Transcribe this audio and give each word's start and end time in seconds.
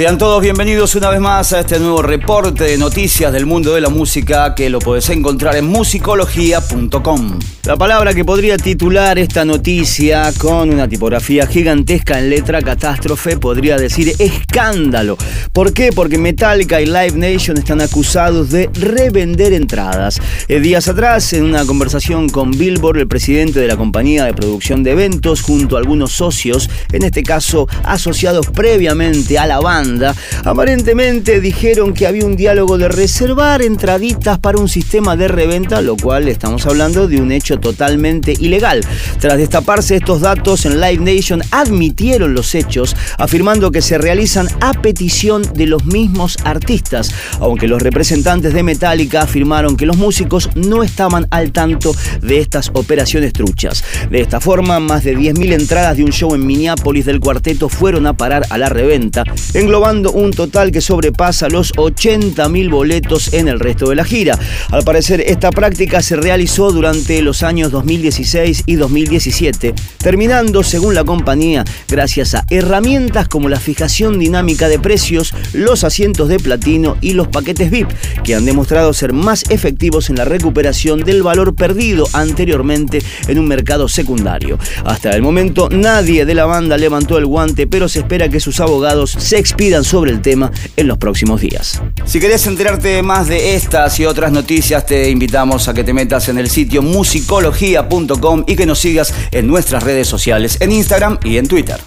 Sean 0.00 0.16
todos 0.16 0.40
bienvenidos 0.40 0.94
una 0.94 1.10
vez 1.10 1.20
más 1.20 1.52
a 1.52 1.60
este 1.60 1.78
nuevo 1.78 2.00
reporte 2.00 2.64
de 2.64 2.78
noticias 2.78 3.30
del 3.34 3.44
mundo 3.44 3.74
de 3.74 3.82
la 3.82 3.90
música 3.90 4.54
que 4.54 4.70
lo 4.70 4.78
podés 4.78 5.10
encontrar 5.10 5.56
en 5.56 5.66
musicología.com. 5.66 7.38
La 7.64 7.76
palabra 7.76 8.14
que 8.14 8.24
podría 8.24 8.56
titular 8.56 9.18
esta 9.18 9.44
noticia 9.44 10.32
con 10.38 10.70
una 10.70 10.88
tipografía 10.88 11.46
gigantesca 11.46 12.18
en 12.18 12.30
letra 12.30 12.62
catástrofe 12.62 13.36
podría 13.36 13.76
decir 13.76 14.14
escándalo. 14.18 15.18
¿Por 15.52 15.74
qué? 15.74 15.90
Porque 15.92 16.16
Metallica 16.16 16.80
y 16.80 16.86
Live 16.86 17.12
Nation 17.16 17.58
están 17.58 17.82
acusados 17.82 18.48
de 18.48 18.70
revender 18.72 19.52
entradas. 19.52 20.18
Eh, 20.48 20.60
días 20.60 20.88
atrás, 20.88 21.34
en 21.34 21.44
una 21.44 21.66
conversación 21.66 22.30
con 22.30 22.52
Billboard, 22.52 22.96
el 22.96 23.06
presidente 23.08 23.60
de 23.60 23.68
la 23.68 23.76
compañía 23.76 24.24
de 24.24 24.32
producción 24.32 24.82
de 24.82 24.92
eventos, 24.92 25.42
junto 25.42 25.76
a 25.76 25.80
algunos 25.80 26.12
socios, 26.12 26.70
en 26.92 27.02
este 27.02 27.22
caso 27.22 27.68
asociados 27.84 28.46
previamente 28.46 29.38
a 29.38 29.46
la 29.46 29.60
banda, 29.60 29.89
aparentemente 30.44 31.40
dijeron 31.40 31.94
que 31.94 32.06
había 32.06 32.26
un 32.26 32.36
diálogo 32.36 32.78
de 32.78 32.88
reservar 32.88 33.62
entraditas 33.62 34.38
para 34.38 34.58
un 34.58 34.68
sistema 34.68 35.16
de 35.16 35.28
reventa, 35.28 35.80
lo 35.80 35.96
cual 35.96 36.28
estamos 36.28 36.66
hablando 36.66 37.08
de 37.08 37.20
un 37.20 37.32
hecho 37.32 37.58
totalmente 37.58 38.34
ilegal. 38.38 38.82
Tras 39.18 39.38
destaparse 39.38 39.96
estos 39.96 40.20
datos 40.20 40.66
en 40.66 40.80
Live 40.80 40.98
Nation 40.98 41.42
admitieron 41.50 42.34
los 42.34 42.54
hechos, 42.54 42.96
afirmando 43.18 43.70
que 43.70 43.82
se 43.82 43.98
realizan 43.98 44.48
a 44.60 44.72
petición 44.72 45.42
de 45.54 45.66
los 45.66 45.84
mismos 45.86 46.36
artistas, 46.44 47.12
aunque 47.40 47.68
los 47.68 47.82
representantes 47.82 48.52
de 48.54 48.62
Metallica 48.62 49.22
afirmaron 49.22 49.76
que 49.76 49.86
los 49.86 49.96
músicos 49.96 50.50
no 50.54 50.82
estaban 50.82 51.26
al 51.30 51.52
tanto 51.52 51.94
de 52.22 52.38
estas 52.38 52.70
operaciones 52.74 53.32
truchas. 53.32 53.84
De 54.10 54.20
esta 54.20 54.40
forma, 54.40 54.80
más 54.80 55.04
de 55.04 55.16
10.000 55.16 55.52
entradas 55.52 55.96
de 55.96 56.04
un 56.04 56.12
show 56.12 56.34
en 56.34 56.46
Minneapolis 56.46 57.04
del 57.04 57.20
cuarteto 57.20 57.68
fueron 57.68 58.06
a 58.06 58.14
parar 58.14 58.46
a 58.50 58.58
la 58.58 58.68
reventa, 58.68 59.24
un 59.80 60.30
total 60.30 60.72
que 60.72 60.82
sobrepasa 60.82 61.48
los 61.48 61.72
80.000 61.72 62.70
boletos 62.70 63.32
en 63.32 63.48
el 63.48 63.58
resto 63.58 63.88
de 63.88 63.94
la 63.94 64.04
gira. 64.04 64.38
Al 64.70 64.82
parecer, 64.84 65.22
esta 65.22 65.50
práctica 65.50 66.02
se 66.02 66.16
realizó 66.16 66.70
durante 66.70 67.22
los 67.22 67.42
años 67.42 67.72
2016 67.72 68.64
y 68.66 68.74
2017, 68.74 69.74
terminando, 69.96 70.62
según 70.62 70.94
la 70.94 71.04
compañía, 71.04 71.64
gracias 71.88 72.34
a 72.34 72.44
herramientas 72.50 73.26
como 73.26 73.48
la 73.48 73.58
fijación 73.58 74.18
dinámica 74.18 74.68
de 74.68 74.78
precios, 74.78 75.32
los 75.54 75.82
asientos 75.82 76.28
de 76.28 76.38
platino 76.38 76.98
y 77.00 77.14
los 77.14 77.28
paquetes 77.28 77.70
VIP, 77.70 77.88
que 78.22 78.34
han 78.34 78.44
demostrado 78.44 78.92
ser 78.92 79.14
más 79.14 79.44
efectivos 79.48 80.10
en 80.10 80.16
la 80.16 80.26
recuperación 80.26 81.00
del 81.00 81.22
valor 81.22 81.54
perdido 81.54 82.06
anteriormente 82.12 83.02
en 83.28 83.38
un 83.38 83.48
mercado 83.48 83.88
secundario. 83.88 84.58
Hasta 84.84 85.12
el 85.12 85.22
momento, 85.22 85.70
nadie 85.70 86.26
de 86.26 86.34
la 86.34 86.44
banda 86.44 86.76
levantó 86.76 87.16
el 87.16 87.24
guante, 87.24 87.66
pero 87.66 87.88
se 87.88 88.00
espera 88.00 88.28
que 88.28 88.40
sus 88.40 88.60
abogados 88.60 89.12
se 89.18 89.38
sobre 89.84 90.10
el 90.10 90.20
tema 90.20 90.50
en 90.76 90.86
los 90.86 90.98
próximos 90.98 91.40
días. 91.40 91.80
Si 92.04 92.20
querés 92.20 92.46
enterarte 92.46 93.02
más 93.02 93.28
de 93.28 93.54
estas 93.54 93.98
y 94.00 94.06
otras 94.06 94.32
noticias, 94.32 94.84
te 94.86 95.10
invitamos 95.10 95.68
a 95.68 95.74
que 95.74 95.84
te 95.84 95.92
metas 95.92 96.28
en 96.28 96.38
el 96.38 96.50
sitio 96.50 96.82
musicología.com 96.82 98.44
y 98.46 98.56
que 98.56 98.66
nos 98.66 98.78
sigas 98.78 99.14
en 99.30 99.46
nuestras 99.46 99.82
redes 99.82 100.08
sociales, 100.08 100.58
en 100.60 100.72
Instagram 100.72 101.18
y 101.24 101.36
en 101.38 101.46
Twitter. 101.46 101.80